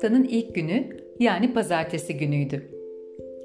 [0.00, 0.84] Haftanın ilk günü
[1.18, 2.62] yani pazartesi günüydü.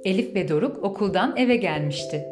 [0.03, 2.25] Elif ve Doruk okuldan eve gelmişti.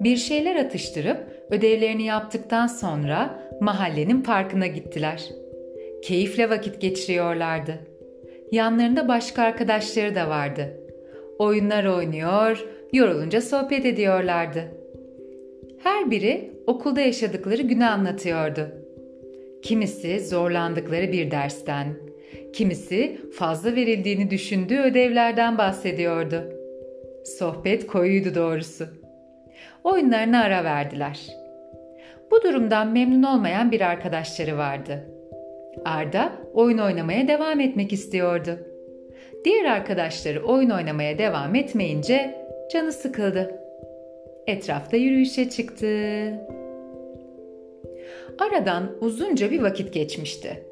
[0.00, 1.18] Bir şeyler atıştırıp
[1.50, 5.28] ödevlerini yaptıktan sonra mahallenin parkına gittiler.
[6.02, 7.72] Keyifle vakit geçiriyorlardı.
[8.52, 10.80] Yanlarında başka arkadaşları da vardı.
[11.38, 14.62] Oyunlar oynuyor, yorulunca sohbet ediyorlardı.
[15.78, 18.68] Her biri okulda yaşadıkları günü anlatıyordu.
[19.62, 22.11] Kimisi zorlandıkları bir dersten,
[22.52, 26.42] kimisi fazla verildiğini düşündüğü ödevlerden bahsediyordu.
[27.24, 28.86] Sohbet koyuydu doğrusu.
[29.84, 31.20] Oyunlarına ara verdiler.
[32.30, 35.08] Bu durumdan memnun olmayan bir arkadaşları vardı.
[35.84, 38.58] Arda oyun oynamaya devam etmek istiyordu.
[39.44, 43.60] Diğer arkadaşları oyun oynamaya devam etmeyince canı sıkıldı.
[44.46, 45.86] Etrafta yürüyüşe çıktı.
[48.38, 50.71] Aradan uzunca bir vakit geçmişti.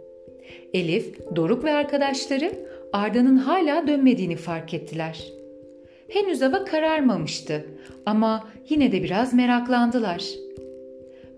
[0.74, 2.52] Elif, Doruk ve arkadaşları
[2.92, 5.32] Arda'nın hala dönmediğini fark ettiler.
[6.08, 7.64] Henüz hava kararmamıştı
[8.06, 10.24] ama yine de biraz meraklandılar.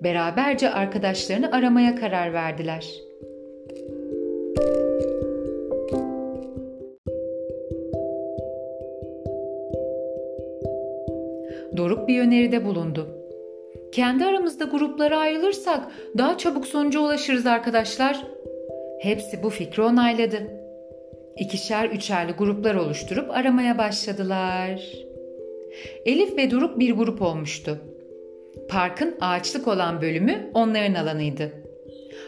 [0.00, 2.86] Beraberce arkadaşlarını aramaya karar verdiler.
[11.76, 13.08] Doruk bir öneride bulundu.
[13.92, 15.80] Kendi aramızda gruplara ayrılırsak
[16.18, 18.31] daha çabuk sonuca ulaşırız arkadaşlar.
[19.02, 20.42] Hepsi bu fikri onayladı.
[21.36, 24.82] İkişer üçerli gruplar oluşturup aramaya başladılar.
[26.06, 27.78] Elif ve Doruk bir grup olmuştu.
[28.68, 31.52] Parkın ağaçlık olan bölümü onların alanıydı.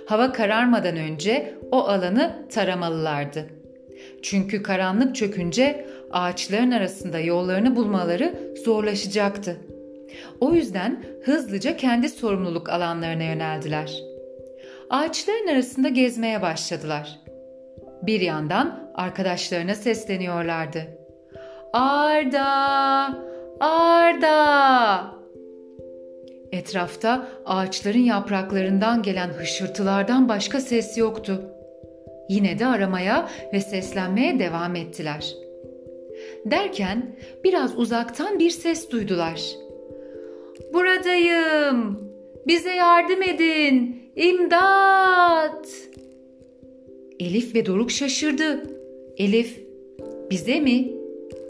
[0.06, 3.46] Hava kararmadan önce o alanı taramalılardı.
[4.22, 9.56] Çünkü karanlık çökünce ağaçların arasında yollarını bulmaları zorlaşacaktı.
[10.40, 14.13] O yüzden hızlıca kendi sorumluluk alanlarına yöneldiler.
[14.94, 17.20] Ağaçların arasında gezmeye başladılar.
[18.02, 20.98] Bir yandan arkadaşlarına sesleniyorlardı.
[21.72, 23.18] Arda!
[23.60, 25.04] Arda!
[26.52, 31.42] Etrafta ağaçların yapraklarından gelen hışırtılardan başka ses yoktu.
[32.28, 35.34] Yine de aramaya ve seslenmeye devam ettiler.
[36.44, 39.42] Derken biraz uzaktan bir ses duydular.
[40.72, 42.10] Buradayım.
[42.46, 44.03] Bize yardım edin.
[44.16, 45.68] İmdat!
[47.20, 48.62] Elif ve Doruk şaşırdı.
[49.18, 49.60] Elif,
[50.30, 50.92] bize mi?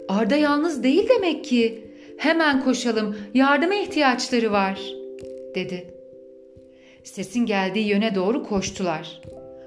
[0.09, 1.91] Arda yalnız değil demek ki.
[2.17, 4.81] Hemen koşalım, yardıma ihtiyaçları var,
[5.55, 5.93] dedi.
[7.03, 9.21] Sesin geldiği yöne doğru koştular.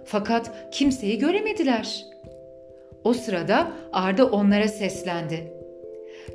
[0.04, 2.06] Fakat kimseyi göremediler.
[3.04, 5.52] O sırada Arda onlara seslendi.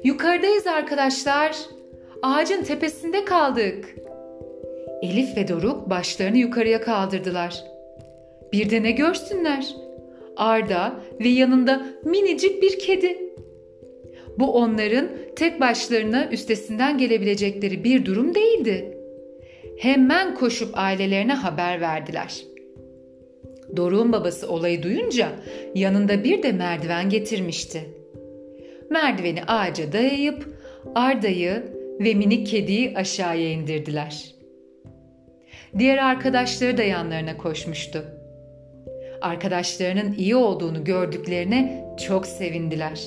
[0.04, 1.58] Yukarıdayız arkadaşlar.
[2.22, 3.96] Ağacın tepesinde kaldık.
[5.04, 7.64] Elif ve Doruk başlarını yukarıya kaldırdılar.
[8.54, 9.76] Bir de ne görsünler?
[10.38, 13.18] Arda ve yanında minicik bir kedi.
[14.40, 18.98] Bu onların tek başlarına üstesinden gelebilecekleri bir durum değildi.
[19.78, 22.44] Hemen koşup ailelerine haber verdiler.
[23.76, 25.30] Doruk'un babası olayı duyunca
[25.76, 27.90] yanında bir de merdiven getirmişti.
[28.90, 30.58] Merdiveni ağaca dayayıp
[30.96, 31.64] Arda'yı
[32.00, 34.34] ve minik kediyi aşağıya indirdiler.
[35.80, 38.06] Diğer arkadaşları da yanlarına koşmuştu.
[39.22, 43.02] Arkadaşlarının iyi olduğunu gördüklerine çok sevindiler.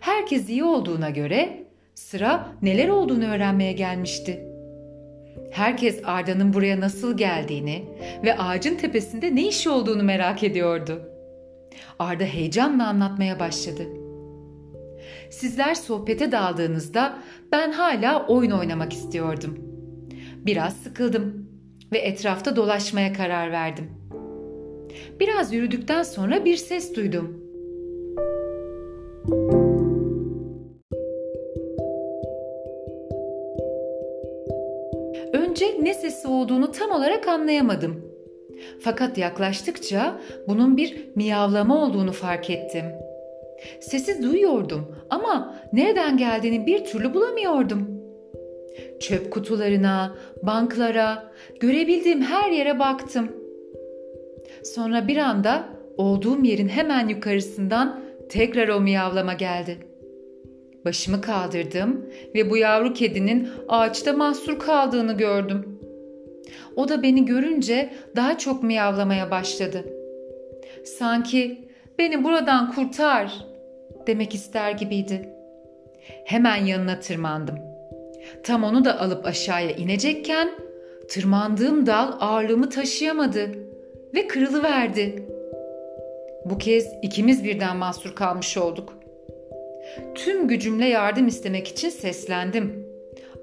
[0.00, 4.48] Herkes iyi olduğuna göre sıra neler olduğunu öğrenmeye gelmişti.
[5.50, 7.84] Herkes Arda'nın buraya nasıl geldiğini
[8.24, 11.02] ve ağacın tepesinde ne işi olduğunu merak ediyordu.
[11.98, 13.82] Arda heyecanla anlatmaya başladı.
[15.30, 17.18] Sizler sohbete daldığınızda
[17.52, 19.71] ben hala oyun oynamak istiyordum.
[20.46, 21.48] Biraz sıkıldım
[21.92, 23.90] ve etrafta dolaşmaya karar verdim.
[25.20, 27.42] Biraz yürüdükten sonra bir ses duydum.
[35.32, 38.04] Önce ne sesi olduğunu tam olarak anlayamadım.
[38.80, 42.84] Fakat yaklaştıkça bunun bir miyavlama olduğunu fark ettim.
[43.80, 47.91] Sesi duyuyordum ama nereden geldiğini bir türlü bulamıyordum.
[49.00, 53.32] Çöp kutularına, banklara, görebildiğim her yere baktım.
[54.64, 59.92] Sonra bir anda olduğum yerin hemen yukarısından tekrar o miyavlama geldi.''
[60.84, 65.78] Başımı kaldırdım ve bu yavru kedinin ağaçta mahsur kaldığını gördüm.
[66.76, 69.84] O da beni görünce daha çok miyavlamaya başladı.
[70.84, 71.68] Sanki
[71.98, 73.32] beni buradan kurtar
[74.06, 75.28] demek ister gibiydi.
[76.24, 77.71] Hemen yanına tırmandım.
[78.42, 80.50] Tam onu da alıp aşağıya inecekken
[81.08, 83.50] tırmandığım dal ağırlığımı taşıyamadı
[84.14, 85.26] ve kırılıverdi.
[86.44, 88.94] Bu kez ikimiz birden mahsur kalmış olduk.
[90.14, 92.86] Tüm gücümle yardım istemek için seslendim.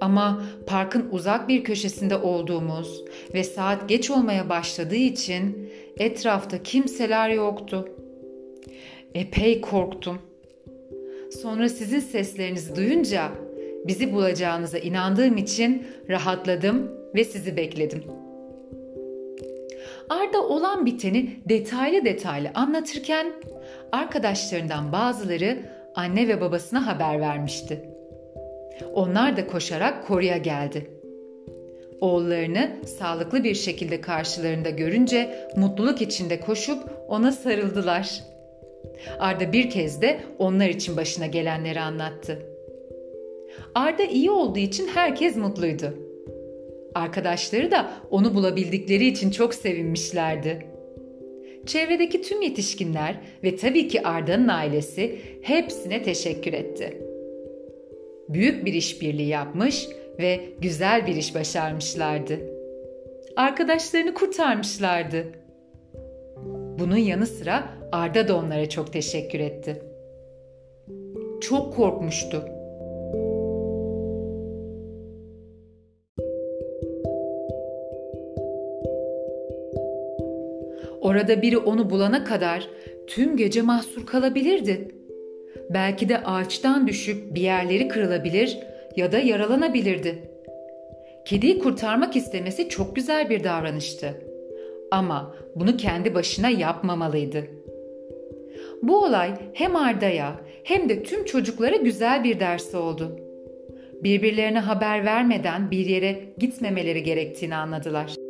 [0.02, 3.04] Ama parkın uzak bir köşesinde olduğumuz
[3.34, 7.90] ve saat geç olmaya başladığı için etrafta kimseler yoktu.
[9.16, 10.20] Epey korktum.
[11.42, 13.32] Sonra sizin seslerinizi duyunca
[13.88, 18.04] bizi bulacağınıza inandığım için rahatladım ve sizi bekledim.
[20.10, 23.34] Arda olan biteni detaylı detaylı anlatırken
[23.92, 25.58] arkadaşlarından bazıları
[25.96, 27.90] anne ve babasına haber vermişti.
[28.94, 30.90] Onlar da koşarak koruya geldi.
[32.02, 38.24] Oğullarını sağlıklı bir şekilde karşılarında görünce mutluluk içinde koşup ona sarıldılar.
[39.20, 42.49] Arda bir kez de onlar için başına gelenleri anlattı.
[43.76, 45.94] Arda iyi olduğu için herkes mutluydu.
[46.96, 50.66] Arkadaşları da onu bulabildikleri için çok sevinmişlerdi.
[51.66, 57.02] Çevredeki tüm yetişkinler ve tabii ki Arda'nın ailesi hepsine teşekkür etti.
[58.30, 59.88] Büyük bir işbirliği yapmış
[60.20, 62.40] ve güzel bir iş başarmışlardı.
[63.36, 65.26] Arkadaşlarını kurtarmışlardı.
[66.80, 69.82] Bunun yanı sıra Arda da onlara çok teşekkür etti.
[71.42, 72.59] Çok korkmuştu.
[81.20, 82.70] Orada biri onu bulana kadar
[83.08, 84.88] tüm gece mahsur kalabilirdi.
[85.70, 88.58] Belki de ağaçtan düşüp bir yerleri kırılabilir
[88.96, 90.16] ya da yaralanabilirdi.
[91.26, 94.22] Kediyi kurtarmak istemesi çok güzel bir davranıştı.
[94.92, 97.44] Ama bunu kendi başına yapmamalıydı.
[98.82, 103.20] Bu olay hem Arda'ya hem de tüm çocuklara güzel bir ders oldu.
[104.04, 108.29] Birbirlerine haber vermeden bir yere gitmemeleri gerektiğini anladılar.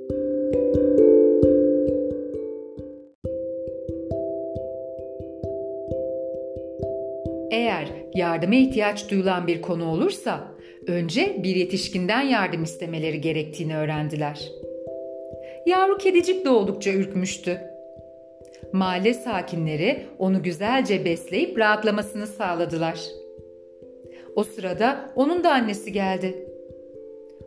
[7.51, 10.51] Eğer yardıma ihtiyaç duyulan bir konu olursa
[10.87, 14.51] önce bir yetişkinden yardım istemeleri gerektiğini öğrendiler.
[15.65, 17.61] Yavru kedicik de oldukça ürkmüştü.
[18.73, 22.99] Mahalle sakinleri onu güzelce besleyip rahatlamasını sağladılar.
[24.35, 26.45] O sırada onun da annesi geldi.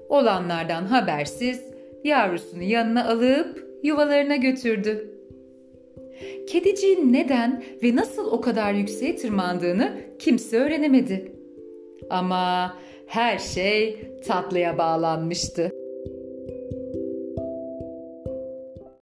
[0.09, 1.65] Olanlardan habersiz
[2.05, 5.12] yavrusunu yanına alıp yuvalarına götürdü.
[6.47, 11.33] Kediciğin neden ve nasıl o kadar yükseğe tırmandığını kimse öğrenemedi.
[12.11, 12.77] Ama
[13.07, 15.82] her şey tatlıya bağlanmıştı.